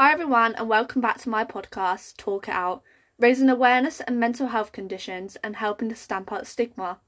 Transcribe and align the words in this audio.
Hi, 0.00 0.12
everyone, 0.12 0.54
and 0.54 0.68
welcome 0.68 1.00
back 1.02 1.18
to 1.22 1.28
my 1.28 1.44
podcast, 1.44 2.18
Talk 2.18 2.46
It 2.46 2.54
Out, 2.54 2.84
raising 3.18 3.50
awareness 3.50 4.00
and 4.00 4.20
mental 4.20 4.46
health 4.46 4.70
conditions 4.70 5.36
and 5.42 5.56
helping 5.56 5.88
to 5.88 5.96
stamp 5.96 6.30
out 6.30 6.46
stigma. 6.46 7.00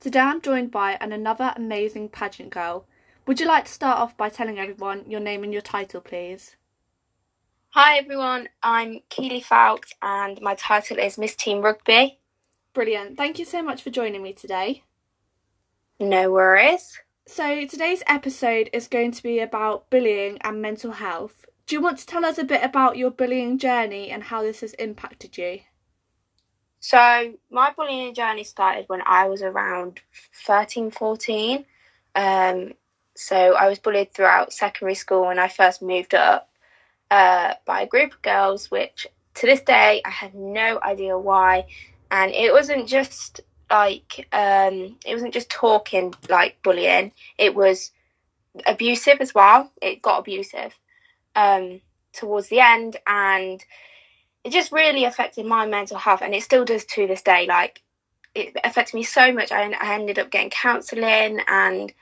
Today 0.00 0.20
I'm 0.20 0.40
joined 0.40 0.70
by 0.70 0.96
an 1.02 1.12
another 1.12 1.52
amazing 1.54 2.08
pageant 2.08 2.48
girl. 2.48 2.86
Would 3.26 3.40
you 3.40 3.46
like 3.46 3.66
to 3.66 3.70
start 3.70 3.98
off 3.98 4.16
by 4.16 4.30
telling 4.30 4.58
everyone 4.58 5.04
your 5.06 5.20
name 5.20 5.44
and 5.44 5.52
your 5.52 5.60
title, 5.60 6.00
please? 6.00 6.56
Hi 7.74 7.98
everyone, 7.98 8.48
I'm 8.62 9.00
Keelie 9.10 9.44
Fowkes 9.44 9.92
and 10.00 10.40
my 10.40 10.54
title 10.54 10.98
is 10.98 11.18
Miss 11.18 11.36
Teen 11.36 11.60
Rugby. 11.60 12.20
Brilliant. 12.72 13.18
Thank 13.18 13.38
you 13.38 13.44
so 13.44 13.62
much 13.62 13.82
for 13.82 13.90
joining 13.90 14.22
me 14.22 14.32
today. 14.32 14.82
No 15.98 16.30
worries. 16.30 17.02
So, 17.26 17.66
today's 17.66 18.02
episode 18.06 18.70
is 18.72 18.88
going 18.88 19.12
to 19.12 19.22
be 19.22 19.40
about 19.40 19.90
bullying 19.90 20.38
and 20.40 20.62
mental 20.62 20.92
health. 20.92 21.44
Do 21.70 21.76
you 21.76 21.82
want 21.82 21.98
to 21.98 22.06
tell 22.06 22.24
us 22.24 22.36
a 22.36 22.42
bit 22.42 22.64
about 22.64 22.96
your 22.96 23.12
bullying 23.12 23.56
journey 23.56 24.10
and 24.10 24.24
how 24.24 24.42
this 24.42 24.62
has 24.62 24.72
impacted 24.72 25.38
you? 25.38 25.60
So, 26.80 27.34
my 27.48 27.72
bullying 27.76 28.12
journey 28.12 28.42
started 28.42 28.86
when 28.88 29.02
I 29.06 29.28
was 29.28 29.40
around 29.40 30.00
13, 30.46 30.90
14. 30.90 31.64
Um, 32.16 32.72
so, 33.14 33.54
I 33.54 33.68
was 33.68 33.78
bullied 33.78 34.12
throughout 34.12 34.52
secondary 34.52 34.96
school 34.96 35.26
when 35.26 35.38
I 35.38 35.46
first 35.46 35.80
moved 35.80 36.12
up 36.12 36.50
uh, 37.12 37.54
by 37.66 37.82
a 37.82 37.86
group 37.86 38.14
of 38.14 38.22
girls, 38.22 38.68
which 38.72 39.06
to 39.34 39.46
this 39.46 39.60
day 39.60 40.02
I 40.04 40.10
have 40.10 40.34
no 40.34 40.80
idea 40.82 41.16
why. 41.16 41.68
And 42.10 42.32
it 42.32 42.52
wasn't 42.52 42.88
just 42.88 43.42
like, 43.70 44.26
um, 44.32 44.96
it 45.06 45.14
wasn't 45.14 45.34
just 45.34 45.50
talking 45.50 46.14
like 46.28 46.60
bullying, 46.64 47.12
it 47.38 47.54
was 47.54 47.92
abusive 48.66 49.18
as 49.20 49.36
well. 49.36 49.70
It 49.80 50.02
got 50.02 50.18
abusive 50.18 50.74
um, 51.34 51.80
towards 52.12 52.48
the 52.48 52.60
end. 52.60 52.96
And 53.06 53.64
it 54.44 54.52
just 54.52 54.72
really 54.72 55.04
affected 55.04 55.46
my 55.46 55.66
mental 55.66 55.98
health 55.98 56.22
and 56.22 56.34
it 56.34 56.42
still 56.42 56.64
does 56.64 56.84
to 56.86 57.06
this 57.06 57.22
day. 57.22 57.46
Like 57.46 57.82
it 58.34 58.56
affected 58.64 58.94
me 58.94 59.02
so 59.02 59.32
much. 59.32 59.52
I, 59.52 59.70
I 59.72 59.94
ended 59.94 60.18
up 60.18 60.30
getting 60.30 60.50
counselling 60.50 61.40
and 61.46 61.92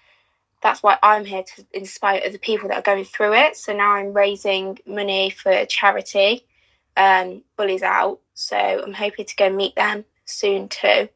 that's 0.62 0.82
why 0.82 0.98
i'm 1.02 1.24
here 1.24 1.42
to 1.42 1.66
inspire 1.72 2.20
other 2.24 2.38
people 2.38 2.68
that 2.68 2.78
are 2.78 2.82
going 2.82 3.04
through 3.04 3.34
it. 3.34 3.56
So 3.56 3.72
now 3.72 3.92
i'm 3.92 4.12
raising 4.12 4.78
money 4.86 5.30
for 5.30 5.64
charity 5.66 6.44
um, 6.96 7.42
bullies 7.56 7.82
out. 7.82 8.20
So 8.34 8.56
i'm 8.56 8.92
hoping 8.92 9.24
to 9.26 9.36
go 9.36 9.50
meet 9.50 9.76
them 9.76 10.04
soon 10.24 10.68
too. 10.68 11.08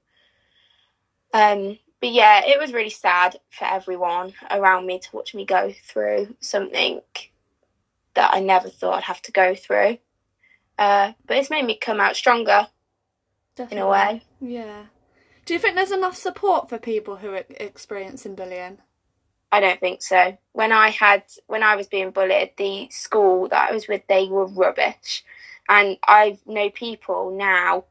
Um, 1.35 1.79
but 2.01 2.11
yeah 2.11 2.43
it 2.47 2.59
was 2.59 2.73
really 2.73 2.91
sad 2.91 3.37
for 3.51 3.65
everyone 3.65 4.35
around 4.51 4.87
me 4.87 4.99
to 4.99 5.09
watch 5.13 5.35
me 5.35 5.45
go 5.45 5.73
through 5.87 6.35
something 6.41 7.01
that 8.15 8.33
i 8.35 8.41
never 8.41 8.69
thought 8.69 8.99
i'd 8.99 9.05
have 9.05 9.23
to 9.23 9.33
go 9.33 9.55
through 9.55 9.99
uh, 10.79 11.13
but 11.27 11.37
it's 11.37 11.51
made 11.51 11.65
me 11.65 11.77
come 11.77 12.01
out 12.01 12.17
stronger 12.17 12.67
Definitely. 13.55 13.77
in 13.77 13.83
a 13.83 13.89
way. 13.89 14.23
Yeah. 14.41 14.83
Do 15.45 15.55
you 15.55 15.61
think 15.61 15.75
there's 15.75 15.93
enough 15.93 16.17
support 16.17 16.69
for 16.69 16.79
people 16.79 17.17
who 17.17 17.31
are 17.31 17.45
experiencing 17.51 18.35
bullying? 18.35 18.79
I 19.51 19.61
don't 19.61 19.81
think 19.81 20.03
so. 20.03 20.39
When 20.53 20.73
I 20.73 20.89
had 20.89 21.25
when 21.47 21.63
I 21.63 21.77
was 21.77 21.87
being 21.87 22.11
bullied, 22.11 22.53
the 22.57 22.89
school 22.91 23.49
that 23.49 23.71
I 23.71 23.73
was 23.73 23.87
with, 23.87 24.03
they 24.09 24.27
were 24.27 24.47
rubbish. 24.47 25.25
And 25.69 25.99
I 26.07 26.39
know 26.47 26.71
people 26.71 27.37
now 27.37 27.85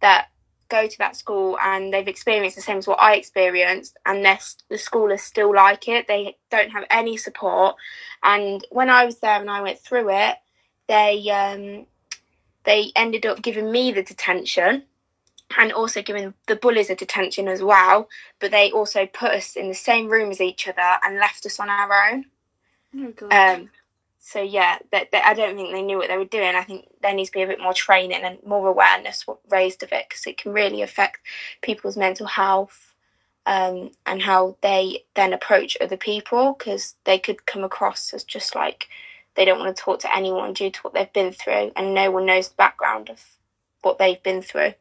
that 0.00 0.28
go 0.68 0.86
to 0.86 0.98
that 0.98 1.16
school 1.16 1.58
and 1.62 1.92
they've 1.92 2.08
experienced 2.08 2.56
the 2.56 2.62
same 2.62 2.78
as 2.78 2.86
what 2.86 3.00
I 3.00 3.14
experienced, 3.14 3.96
and 4.06 4.24
the 4.24 4.78
school 4.78 5.10
is 5.10 5.22
still 5.22 5.54
like 5.54 5.88
it. 5.88 6.06
They 6.06 6.36
don't 6.50 6.70
have 6.70 6.84
any 6.90 7.16
support. 7.16 7.76
And 8.22 8.64
when 8.70 8.90
I 8.90 9.04
was 9.04 9.18
there 9.18 9.40
and 9.40 9.50
I 9.50 9.62
went 9.62 9.78
through 9.78 10.10
it, 10.10 10.36
they 10.88 11.28
um, 11.30 11.86
they 12.64 12.92
ended 12.96 13.26
up 13.26 13.42
giving 13.42 13.70
me 13.70 13.92
the 13.92 14.02
detention 14.02 14.84
and 15.56 15.72
also 15.72 16.02
giving 16.02 16.34
the 16.46 16.56
bullies 16.56 16.90
a 16.90 16.94
detention 16.94 17.48
as 17.48 17.62
well. 17.62 18.08
But 18.38 18.50
they 18.50 18.70
also 18.70 19.06
put 19.06 19.30
us 19.30 19.56
in 19.56 19.68
the 19.68 19.74
same 19.74 20.08
room 20.08 20.30
as 20.30 20.40
each 20.40 20.68
other 20.68 20.98
and 21.04 21.18
left 21.18 21.46
us 21.46 21.58
on 21.58 21.70
our 21.70 22.10
own. 22.10 22.26
Oh. 23.30 23.54
Um, 23.54 23.70
so 24.18 24.42
yeah, 24.42 24.78
that, 24.92 25.10
that 25.12 25.24
I 25.24 25.34
don't 25.34 25.56
think 25.56 25.72
they 25.72 25.82
knew 25.82 25.98
what 25.98 26.08
they 26.08 26.18
were 26.18 26.24
doing. 26.24 26.54
I 26.54 26.62
think 26.62 26.88
there 27.02 27.14
needs 27.14 27.30
to 27.30 27.38
be 27.38 27.42
a 27.42 27.46
bit 27.46 27.60
more 27.60 27.72
training 27.72 28.22
and 28.22 28.38
more 28.44 28.66
awareness 28.68 29.24
raised 29.50 29.82
of 29.82 29.92
it 29.92 30.06
because 30.08 30.26
it 30.26 30.38
can 30.38 30.52
really 30.52 30.82
affect 30.82 31.20
people's 31.62 31.96
mental 31.96 32.26
health 32.26 32.94
um, 33.46 33.90
and 34.04 34.20
how 34.20 34.56
they 34.60 35.04
then 35.14 35.32
approach 35.32 35.76
other 35.80 35.96
people 35.96 36.54
because 36.58 36.96
they 37.04 37.18
could 37.18 37.46
come 37.46 37.64
across 37.64 38.12
as 38.12 38.22
just 38.22 38.54
like 38.54 38.88
they 39.34 39.44
don't 39.44 39.58
want 39.60 39.74
to 39.74 39.82
talk 39.82 40.00
to 40.00 40.14
anyone 40.14 40.52
due 40.52 40.70
to 40.70 40.80
what 40.80 40.94
they've 40.94 41.12
been 41.12 41.32
through, 41.32 41.72
and 41.76 41.94
no 41.94 42.10
one 42.10 42.26
knows 42.26 42.48
the 42.48 42.56
background 42.56 43.08
of 43.08 43.22
what 43.82 43.98
they've 43.98 44.22
been 44.22 44.42
through. 44.42 44.74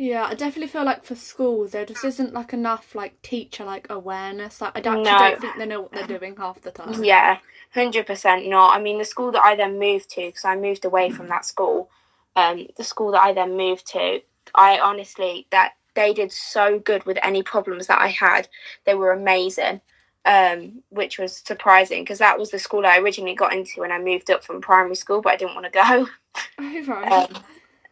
Yeah, 0.00 0.24
I 0.24 0.34
definitely 0.34 0.68
feel 0.68 0.84
like 0.84 1.04
for 1.04 1.14
schools 1.14 1.72
there 1.72 1.84
just 1.84 2.06
isn't 2.06 2.32
like 2.32 2.54
enough 2.54 2.94
like 2.94 3.20
teacher 3.20 3.66
like 3.66 3.86
awareness. 3.90 4.62
Like 4.62 4.72
I 4.74 4.80
don't, 4.80 5.04
No. 5.04 5.18
don't 5.18 5.38
think 5.38 5.58
they 5.58 5.66
know 5.66 5.82
what 5.82 5.92
they're 5.92 6.18
doing 6.18 6.36
half 6.36 6.62
the 6.62 6.70
time. 6.70 7.04
Yeah, 7.04 7.36
hundred 7.74 8.06
percent 8.06 8.48
not. 8.48 8.74
I 8.74 8.80
mean, 8.80 8.96
the 8.96 9.04
school 9.04 9.30
that 9.32 9.44
I 9.44 9.56
then 9.56 9.78
moved 9.78 10.08
to, 10.12 10.22
because 10.22 10.46
I 10.46 10.56
moved 10.56 10.86
away 10.86 11.10
from 11.10 11.28
that 11.28 11.44
school, 11.44 11.90
um, 12.34 12.66
the 12.78 12.84
school 12.84 13.12
that 13.12 13.20
I 13.22 13.34
then 13.34 13.58
moved 13.58 13.86
to, 13.88 14.22
I 14.54 14.78
honestly 14.78 15.46
that 15.50 15.72
they 15.94 16.14
did 16.14 16.32
so 16.32 16.78
good 16.78 17.04
with 17.04 17.18
any 17.22 17.42
problems 17.42 17.86
that 17.88 18.00
I 18.00 18.08
had. 18.08 18.48
They 18.86 18.94
were 18.94 19.12
amazing, 19.12 19.82
um, 20.24 20.82
which 20.88 21.18
was 21.18 21.36
surprising 21.36 22.04
because 22.04 22.20
that 22.20 22.38
was 22.38 22.50
the 22.50 22.58
school 22.58 22.86
I 22.86 23.00
originally 23.00 23.34
got 23.34 23.52
into 23.52 23.80
when 23.80 23.92
I 23.92 23.98
moved 23.98 24.30
up 24.30 24.42
from 24.44 24.62
primary 24.62 24.94
school, 24.94 25.20
but 25.20 25.34
I 25.34 25.36
didn't 25.36 25.56
want 25.56 25.66
to 25.66 25.72
go. 25.72 26.08
Oh, 26.58 26.84
right. 26.86 27.12
Um, 27.12 27.42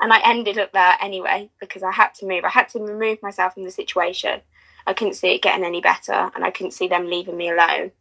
and 0.01 0.13
I 0.13 0.21
ended 0.25 0.59
up 0.59 0.73
there 0.73 0.97
anyway 1.01 1.51
because 1.61 1.83
I 1.83 1.93
had 1.93 2.15
to 2.17 2.27
move. 2.27 2.45
I 2.45 2.51
had 2.51 2.69
to 2.71 2.81
remove 2.81 3.23
myself 3.23 3.55
from 3.55 3.65
the 3.65 3.71
situation. 3.71 4.41
I 4.87 4.95
couldn't 4.95 5.15
see 5.15 5.35
it 5.35 5.43
getting 5.43 5.65
any 5.65 5.81
better, 5.81 6.31
and 6.35 6.45
I 6.45 6.51
couldn't 6.51 6.73
see 6.73 6.89
them 6.89 7.07
leaving 7.09 7.37
me 7.37 7.51
alone. 7.51 7.93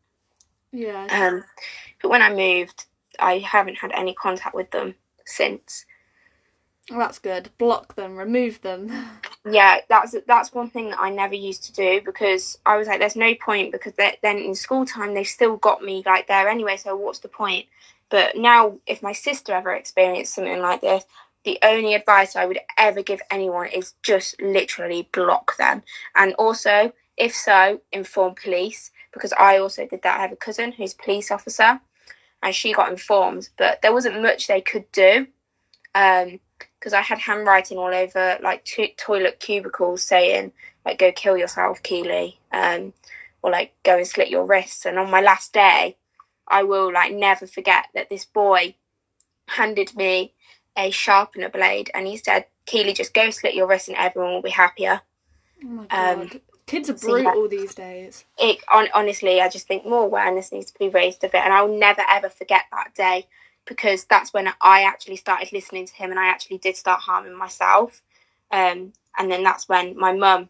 yeah. 0.71 1.07
Um, 1.09 1.43
but 2.01 2.09
when 2.09 2.21
I 2.21 2.33
moved, 2.33 2.85
I 3.19 3.39
haven't 3.39 3.77
had 3.79 3.91
any 3.93 4.13
contact 4.13 4.55
with 4.55 4.71
them 4.71 4.95
since. 5.25 5.85
Well, 6.89 6.99
that's 6.99 7.19
good. 7.19 7.51
Block 7.57 7.95
them, 7.95 8.15
remove 8.17 8.61
them. 8.61 8.91
Yeah, 9.49 9.79
that's 9.87 10.15
that's 10.27 10.53
one 10.53 10.69
thing 10.69 10.89
that 10.89 10.99
I 10.99 11.09
never 11.09 11.35
used 11.35 11.63
to 11.65 11.73
do 11.73 12.01
because 12.03 12.57
I 12.65 12.75
was 12.77 12.87
like, 12.87 12.99
"There's 12.99 13.15
no 13.15 13.33
point," 13.35 13.71
because 13.71 13.93
then 13.95 14.37
in 14.37 14.55
school 14.55 14.85
time 14.85 15.13
they've 15.13 15.27
still 15.27 15.57
got 15.57 15.83
me 15.83 16.03
like 16.05 16.27
there 16.27 16.49
anyway. 16.49 16.77
So 16.77 16.95
what's 16.95 17.19
the 17.19 17.29
point? 17.29 17.65
But 18.09 18.35
now, 18.37 18.77
if 18.85 19.01
my 19.01 19.13
sister 19.13 19.53
ever 19.53 19.73
experienced 19.73 20.33
something 20.35 20.59
like 20.59 20.81
this, 20.81 21.05
the 21.47 21.57
only 21.63 21.93
advice 21.93 22.35
I 22.35 22.45
would 22.45 22.59
ever 22.77 23.01
give 23.01 23.21
anyone 23.31 23.67
is 23.69 23.93
just 24.03 24.41
literally 24.41 25.07
block 25.13 25.55
them. 25.55 25.81
And 26.13 26.33
also, 26.33 26.91
if 27.15 27.33
so, 27.33 27.79
inform 27.93 28.35
police 28.35 28.91
because 29.13 29.31
I 29.31 29.57
also 29.57 29.87
did 29.87 30.01
that. 30.01 30.17
I 30.19 30.23
have 30.23 30.33
a 30.33 30.35
cousin 30.35 30.73
who's 30.73 30.93
a 30.93 30.97
police 30.97 31.31
officer, 31.31 31.79
and 32.43 32.53
she 32.53 32.73
got 32.73 32.91
informed, 32.91 33.47
but 33.57 33.81
there 33.81 33.93
wasn't 33.93 34.21
much 34.21 34.47
they 34.47 34.59
could 34.59 34.91
do. 34.91 35.27
Um, 35.95 36.41
because 36.79 36.91
I 36.91 37.01
had 37.01 37.17
handwriting 37.17 37.77
all 37.77 37.95
over 37.95 38.37
like 38.43 38.65
to- 38.65 38.93
toilet 38.97 39.39
cubicles 39.39 40.03
saying 40.03 40.51
like 40.85 40.99
go 40.99 41.13
kill 41.13 41.37
yourself, 41.37 41.81
Keelie, 41.81 42.35
um, 42.51 42.91
or 43.41 43.51
like 43.51 43.73
go 43.83 43.95
and 43.95 44.05
slit 44.07 44.27
your 44.27 44.45
wrists. 44.45 44.85
And 44.85 44.99
on 44.99 45.09
my 45.09 45.21
last 45.21 45.53
day, 45.53 45.95
I 46.45 46.63
will 46.63 46.91
like 46.91 47.13
never 47.13 47.47
forget 47.47 47.85
that 47.93 48.09
this 48.09 48.25
boy 48.25 48.75
handed 49.47 49.95
me 49.95 50.33
a 50.77 50.91
sharpener 50.91 51.49
blade 51.49 51.91
and 51.93 52.07
he 52.07 52.17
said, 52.17 52.45
Keelie, 52.67 52.95
just 52.95 53.13
go 53.13 53.29
slit 53.29 53.55
your 53.55 53.67
wrist, 53.67 53.87
and 53.87 53.97
everyone 53.97 54.33
will 54.33 54.41
be 54.41 54.49
happier. 54.49 55.01
Oh 55.63 55.67
my 55.67 55.85
god. 55.85 56.19
Um, 56.19 56.41
Kids 56.67 56.89
are 56.89 56.97
so 56.97 57.15
yeah. 57.15 57.23
brutal 57.23 57.47
these 57.47 57.73
days. 57.73 58.25
It 58.37 58.59
on, 58.69 58.89
honestly, 58.93 59.39
I 59.39 59.47
just 59.47 59.67
think 59.67 59.85
more 59.85 60.03
awareness 60.03 60.51
needs 60.51 60.69
to 60.71 60.79
be 60.79 60.89
raised 60.89 61.23
of 61.23 61.33
it, 61.33 61.37
and 61.37 61.53
I'll 61.53 61.73
never 61.73 62.01
ever 62.09 62.29
forget 62.29 62.63
that 62.71 62.93
day 62.93 63.25
because 63.65 64.05
that's 64.05 64.33
when 64.33 64.47
I 64.61 64.83
actually 64.83 65.15
started 65.17 65.51
listening 65.51 65.85
to 65.85 65.93
him 65.93 66.11
and 66.11 66.19
I 66.19 66.27
actually 66.27 66.57
did 66.57 66.75
start 66.75 67.01
harming 67.01 67.37
myself. 67.37 68.01
Um, 68.51 68.93
and 69.17 69.31
then 69.31 69.43
that's 69.43 69.67
when 69.67 69.97
my 69.97 70.13
mum 70.13 70.49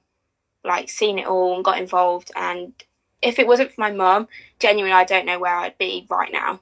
like 0.64 0.90
seen 0.90 1.20
it 1.20 1.28
all 1.28 1.56
and 1.56 1.66
got 1.66 1.80
involved. 1.80 2.32
And 2.36 2.74
if 3.22 3.40
it 3.40 3.48
wasn't 3.48 3.72
for 3.72 3.82
my 3.82 3.92
mum, 3.92 4.28
genuinely, 4.60 4.96
I 4.96 5.04
don't 5.04 5.26
know 5.26 5.40
where 5.40 5.56
I'd 5.56 5.78
be 5.78 6.06
right 6.10 6.32
now. 6.32 6.60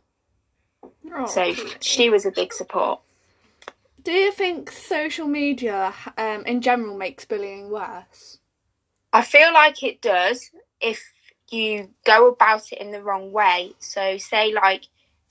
Oh, 1.13 1.25
so 1.25 1.53
she 1.79 2.09
was 2.09 2.25
a 2.25 2.31
big 2.31 2.53
support. 2.53 3.01
Do 4.06 4.12
you 4.12 4.31
think 4.31 4.72
social 4.72 5.28
media 5.28 5.92
um, 6.16 6.46
in 6.46 6.62
general 6.62 6.96
makes 6.96 7.25
bullying 7.25 7.72
worse? 7.72 8.38
I 9.12 9.24
feel 9.24 9.52
like 9.52 9.81
it 9.81 10.00
does 10.00 10.52
if 10.80 11.04
you 11.50 11.90
go 12.06 12.28
about 12.30 12.72
it 12.72 12.78
in 12.78 12.92
the 12.92 13.02
wrong 13.02 13.31
way. 13.31 13.74
So, 13.80 14.18
say 14.19 14.54
like 14.54 14.84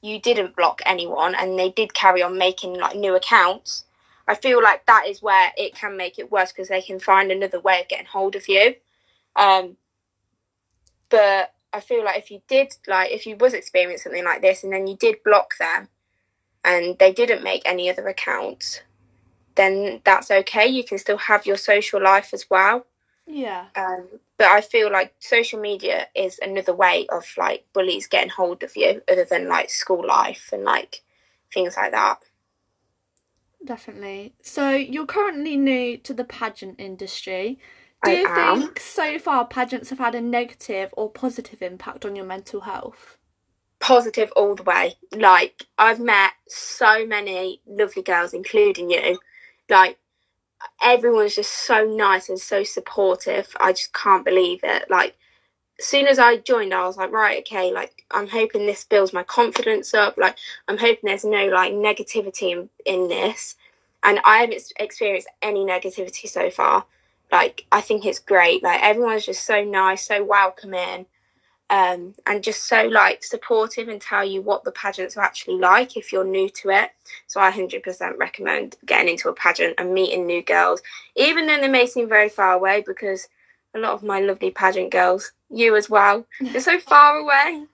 you 0.03 0.21
didn't 0.21 0.57
block 0.57 0.83
anyone 0.87 1.37
and 1.37 1.57
they 1.57 1.71
did 1.71 1.95
carry 1.95 2.21
on 2.21 2.37
making 2.37 2.75
like 2.75 2.97
new 2.97 3.15
accounts. 3.15 3.85
I 4.27 4.35
feel 4.35 4.61
like 4.61 4.85
that 4.87 5.05
is 5.07 5.23
where 5.23 5.53
it 5.57 5.77
can 5.77 5.97
make 5.97 6.19
it 6.19 6.33
worse 6.33 6.51
because 6.51 6.69
they 6.69 6.83
can 6.83 6.99
find 6.99 7.31
another 7.31 7.61
way 7.61 7.81
of 7.81 7.87
getting 7.87 8.07
hold 8.07 8.35
of 8.35 8.49
you. 8.49 8.75
Um, 9.37 9.77
but 11.11 11.55
I 11.73 11.79
feel 11.79 12.05
like 12.05 12.19
if 12.19 12.33
you 12.33 12.43
did 12.49 12.75
like 12.89 13.13
if 13.13 13.25
you 13.25 13.37
was 13.37 13.55
experiencing 13.55 14.03
something 14.03 14.25
like 14.25 14.43
this 14.43 14.65
and 14.65 14.73
then 14.73 14.89
you 14.89 14.97
did 14.97 15.23
block 15.25 15.53
them, 15.61 15.89
and 16.65 16.99
they 16.99 17.13
didn't 17.13 17.45
make 17.45 17.63
any 17.65 17.91
other 17.91 18.09
accounts, 18.09 18.81
then 19.55 20.01
that's 20.05 20.31
okay. 20.31 20.67
You 20.67 20.85
can 20.85 20.99
still 20.99 21.19
have 21.19 21.47
your 21.47 21.57
social 21.57 22.03
life 22.03 22.33
as 22.33 22.49
well. 22.51 22.87
Yeah. 23.27 23.67
Um, 23.77 24.09
but 24.37 24.49
I 24.49 24.61
feel 24.61 24.91
like 24.91 25.15
social 25.19 25.61
media 25.61 26.09
is 26.15 26.39
another 26.43 26.75
way 26.75 27.07
of 27.09 27.27
like 27.37 27.65
bullies 27.73 28.07
getting 28.07 28.31
hold 28.31 28.63
of 28.63 28.77
you, 28.77 29.03
other 29.11 29.25
than 29.25 29.49
like 29.49 29.71
school 29.71 30.07
life 30.07 30.51
and 30.53 30.65
like 30.65 31.03
things 31.53 31.77
like 31.77 31.93
that. 31.93 32.19
Definitely. 33.65 34.35
So 34.43 34.71
you're 34.71 35.07
currently 35.07 35.57
new 35.57 35.97
to 35.99 36.13
the 36.13 36.25
pageant 36.25 36.79
industry. 36.79 37.59
Do 38.03 38.11
I 38.11 38.17
you 38.17 38.27
am. 38.27 38.61
think 38.61 38.81
so 38.81 39.19
far 39.19 39.47
pageants 39.47 39.89
have 39.91 39.99
had 39.99 40.15
a 40.15 40.21
negative 40.21 40.93
or 40.97 41.11
positive 41.11 41.63
impact 41.63 42.05
on 42.05 42.15
your 42.15 42.27
mental 42.27 42.63
health? 42.63 43.17
Positive 43.81 44.31
all 44.37 44.55
the 44.55 44.63
way. 44.63 44.95
Like 45.13 45.67
I've 45.79 46.01
met 46.01 46.33
so 46.49 47.07
many 47.07 47.61
lovely 47.67 48.03
girls, 48.03 48.33
including 48.33 48.91
you. 48.91 49.19
Like 49.69 49.99
everyone's 50.83 51.35
just 51.35 51.53
so 51.53 51.85
nice 51.85 52.29
and 52.29 52.39
so 52.39 52.63
supportive. 52.65 53.49
I 53.61 53.73
just 53.73 53.93
can't 53.93 54.25
believe 54.25 54.61
it. 54.63 54.91
Like 54.91 55.17
as 55.79 55.87
soon 55.87 56.07
as 56.07 56.19
I 56.19 56.37
joined, 56.39 56.73
I 56.73 56.87
was 56.87 56.97
like, 56.97 57.11
right, 57.13 57.39
okay, 57.41 57.73
like 57.73 58.05
I'm 58.11 58.29
hoping 58.29 58.67
this 58.67 58.85
builds 58.85 59.13
my 59.13 59.23
confidence 59.25 59.93
up. 59.93 60.17
Like 60.17 60.37
I'm 60.69 60.79
hoping 60.79 61.01
there's 61.05 61.25
no 61.25 61.47
like 61.47 61.73
negativity 61.73 62.53
in, 62.53 62.69
in 62.87 63.09
this, 63.09 63.57
and 64.03 64.21
I 64.25 64.39
haven't 64.39 64.73
experienced 64.79 65.29
any 65.43 65.65
negativity 65.65 66.29
so 66.29 66.51
far. 66.51 66.85
Like 67.33 67.67
I 67.73 67.81
think 67.81 68.07
it's 68.07 68.21
great. 68.21 68.63
Like 68.63 68.83
everyone's 68.83 69.27
just 69.27 69.45
so 69.45 69.65
nice, 69.65 70.07
so 70.07 70.23
welcoming, 70.23 71.07
um, 71.75 72.15
and 72.27 72.45
just 72.45 72.67
so 72.69 72.85
like 72.85 73.25
supportive 73.25 73.89
and 73.89 74.01
tell 74.01 74.25
you 74.25 74.41
what 74.41 74.63
the 74.63 74.71
pageants 74.71 75.17
are 75.17 75.25
actually 75.25 75.57
like 75.57 75.97
if 75.97 76.13
you're 76.13 76.25
new 76.25 76.49
to 76.51 76.71
it. 76.71 76.93
So 77.27 77.41
I 77.41 77.51
100% 77.51 78.17
recommend 78.17 78.77
getting 78.87 79.09
into 79.09 79.29
a 79.29 79.35
pageant 79.35 79.75
and 79.79 79.93
meeting 79.93 80.25
new 80.25 80.41
girls, 80.41 80.83
even 81.17 81.49
though 81.49 81.61
they 81.61 81.67
may 81.67 81.87
seem 81.87 82.09
very 82.09 82.29
far 82.29 82.53
away 82.53 82.85
because 82.87 83.29
a 83.75 83.81
lot 83.81 83.93
of 83.93 84.05
my 84.05 84.21
lovely 84.21 84.53
pageant 84.53 84.93
girls, 84.93 85.33
you 85.51 85.75
as 85.75 85.91
well, 85.91 86.25
they're 86.41 86.61
so 86.61 86.79
far 86.79 87.17
away. 87.17 87.65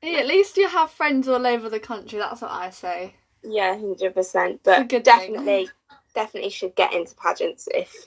Yeah, 0.00 0.20
at 0.20 0.28
least 0.28 0.56
you 0.56 0.68
have 0.68 0.92
friends 0.92 1.26
all 1.26 1.44
over 1.44 1.68
the 1.68 1.80
country. 1.80 2.20
That's 2.20 2.40
what 2.40 2.52
I 2.52 2.70
say. 2.70 3.16
Yeah, 3.42 3.76
hundred 3.76 4.14
percent. 4.14 4.60
But 4.62 4.88
definitely, 5.02 5.70
definitely 6.14 6.50
should 6.50 6.76
get 6.76 6.92
into 6.92 7.16
pageants 7.16 7.66
if 7.74 8.06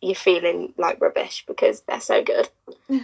you're 0.00 0.14
feeling 0.14 0.72
like 0.78 0.98
rubbish 0.98 1.44
because 1.46 1.82
they're 1.82 2.00
so 2.00 2.24
good. 2.24 2.48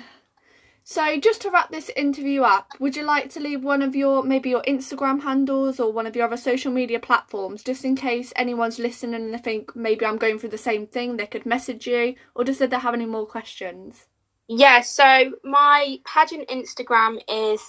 So, 0.90 1.20
just 1.20 1.43
to 1.43 1.50
wrap 1.50 1.70
this 1.70 1.90
interview 1.96 2.40
up, 2.40 2.73
would 2.81 2.96
you 2.96 3.02
like 3.02 3.29
to 3.35 3.40
leave 3.40 3.62
one 3.62 3.82
of 3.82 3.94
your 3.94 4.23
maybe 4.23 4.49
your 4.49 4.62
Instagram 4.62 5.20
handles 5.20 5.79
or 5.79 5.93
one 5.93 6.06
of 6.06 6.17
your 6.17 6.25
other 6.25 6.38
social 6.38 6.73
media 6.73 6.99
platforms 6.99 7.62
just 7.62 7.85
in 7.85 7.94
case 7.94 8.32
anyone's 8.37 8.79
listening 8.79 9.12
and 9.20 9.35
they 9.35 9.37
think 9.37 9.76
maybe 9.76 10.06
I'm 10.06 10.17
going 10.17 10.38
through 10.38 10.49
the 10.49 10.56
same 10.56 10.87
thing, 10.87 11.19
they 11.19 11.26
could 11.26 11.44
message 11.44 11.87
you 11.87 12.14
or 12.35 12.43
just 12.43 12.62
if 12.62 12.70
they 12.70 12.79
have 12.79 12.94
any 12.94 13.05
more 13.05 13.26
questions? 13.26 14.06
Yeah. 14.46 14.81
So 14.81 15.32
my 15.44 15.99
pageant 16.06 16.49
Instagram 16.49 17.20
is 17.29 17.61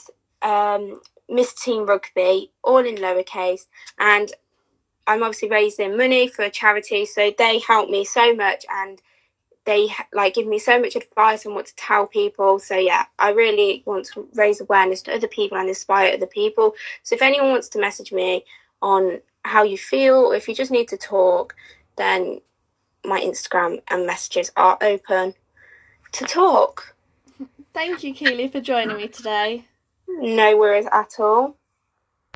um, 0.41 1.01
Miss 1.27 1.53
Teen 1.53 1.85
Rugby, 1.85 2.53
all 2.63 2.85
in 2.85 2.95
lowercase, 2.95 3.67
and 3.99 4.31
I'm 5.07 5.23
obviously 5.23 5.49
raising 5.49 5.97
money 5.97 6.29
for 6.29 6.43
a 6.43 6.49
charity. 6.49 7.05
So 7.05 7.33
they 7.37 7.59
help 7.59 7.89
me 7.89 8.05
so 8.05 8.33
much 8.33 8.65
and 8.69 9.01
they 9.69 9.87
like 10.13 10.33
give 10.33 10.47
me 10.47 10.57
so 10.57 10.79
much 10.81 10.95
advice 10.95 11.45
on 11.45 11.53
what 11.53 11.67
to 11.67 11.75
tell 11.75 12.07
people. 12.07 12.57
So 12.57 12.75
yeah, 12.75 13.05
I 13.19 13.29
really 13.29 13.83
want 13.85 14.05
to 14.07 14.27
raise 14.33 14.59
awareness 14.59 15.03
to 15.03 15.13
other 15.13 15.27
people 15.27 15.59
and 15.59 15.69
inspire 15.69 16.11
other 16.11 16.25
people. 16.25 16.73
So 17.03 17.13
if 17.13 17.21
anyone 17.21 17.51
wants 17.51 17.69
to 17.69 17.79
message 17.79 18.11
me 18.11 18.43
on 18.81 19.19
how 19.45 19.61
you 19.61 19.77
feel 19.77 20.15
or 20.15 20.35
if 20.35 20.47
you 20.47 20.55
just 20.55 20.71
need 20.71 20.87
to 20.87 20.97
talk, 20.97 21.55
then 21.97 22.41
my 23.05 23.21
Instagram 23.21 23.79
and 23.89 24.07
messages 24.07 24.51
are 24.57 24.75
open 24.81 25.35
to 26.13 26.25
talk. 26.25 26.95
Thank 27.71 28.03
you, 28.03 28.15
Keelie, 28.15 28.51
for 28.51 28.61
joining 28.61 28.97
me 28.97 29.07
today. 29.07 29.65
No 30.07 30.57
worries 30.57 30.87
at 30.91 31.19
all. 31.19 31.58